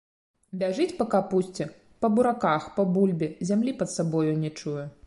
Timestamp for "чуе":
4.61-4.91